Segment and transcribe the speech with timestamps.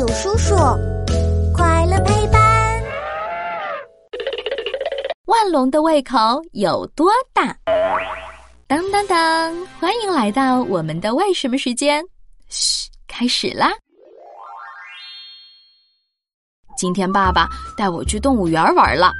[0.00, 0.56] 有叔叔，
[1.52, 2.82] 快乐陪伴。
[5.26, 6.16] 万龙的胃口
[6.52, 7.54] 有多大？
[8.66, 9.18] 当当当！
[9.78, 12.02] 欢迎来到我们的为什么时间。
[12.48, 13.72] 嘘，开始啦！
[16.78, 17.46] 今天爸爸
[17.76, 19.12] 带我去动物园玩了，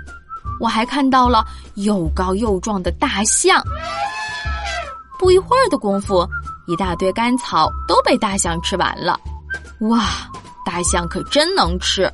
[0.62, 1.44] 我还看到了
[1.74, 3.62] 又高又壮的大象。
[5.18, 6.26] 不一会儿的功夫，
[6.66, 9.20] 一大堆干草都被大象吃完了。
[9.80, 10.08] 哇，
[10.70, 12.08] 大象可真能吃！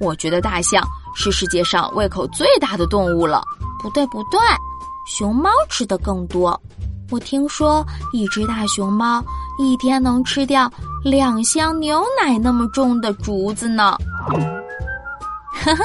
[0.00, 3.40] 我觉得大象是世界上胃口最大的动物了。
[3.80, 4.40] 不对，不对，
[5.06, 6.60] 熊猫吃的更多。
[7.12, 9.24] 我听说一只大熊猫
[9.56, 10.68] 一天能吃掉
[11.04, 13.96] 两箱牛奶那么重的竹子呢。
[15.54, 15.84] 呵呵，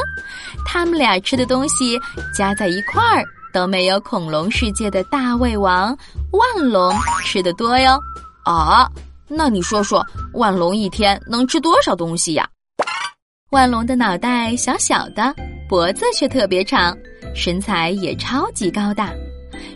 [0.65, 1.99] 他们俩吃的东西
[2.35, 3.23] 加在一块儿
[3.53, 5.95] 都没有恐龙世界的大胃王
[6.31, 6.91] 万龙
[7.23, 7.99] 吃的多哟。
[8.43, 8.89] 啊，
[9.33, 12.45] 那你说说，万龙一天能吃多少东西呀？
[13.51, 15.33] 万龙的脑袋小小的，
[15.69, 16.95] 脖子却特别长，
[17.33, 19.09] 身材也超级高大。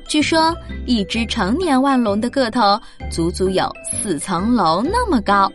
[0.08, 0.54] 据说，
[0.86, 5.50] 一只成年万龙的个头足足有四层楼那么高。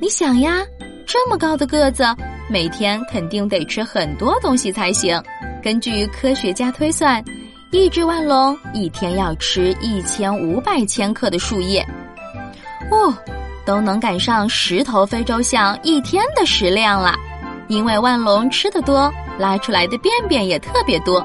[0.00, 0.64] 你想呀，
[1.06, 2.04] 这么高的个子，
[2.48, 5.22] 每天肯定得吃很多东西才行。
[5.62, 7.22] 根据科学家推算，
[7.70, 11.86] 一只万龙一天要吃一千五百千克的树叶，
[12.90, 13.14] 哦，
[13.64, 17.14] 都能赶上十头非洲象一天的食量了。
[17.68, 21.24] 因为万龙吃的多，拉出来的便便也特别多。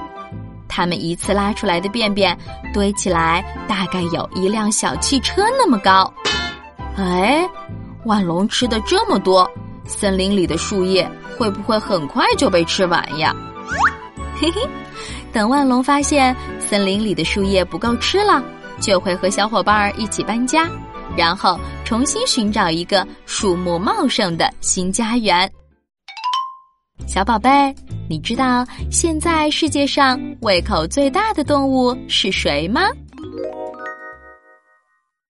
[0.67, 2.37] 他们一次拉出来的便便
[2.73, 6.13] 堆起来，大概有一辆小汽车那么高。
[6.97, 7.47] 哎，
[8.03, 9.49] 万龙吃的这么多，
[9.85, 13.33] 森林里的树叶会不会很快就被吃完呀？
[14.39, 14.61] 嘿嘿，
[15.31, 18.43] 等万龙发现森林里的树叶不够吃了，
[18.79, 20.69] 就会和小伙伴儿一起搬家，
[21.17, 25.49] 然后重新寻找一个树木茂盛的新家园。
[27.07, 27.73] 小宝贝。
[28.07, 32.81] 你知道现在世界上胃口最大的动物是谁吗？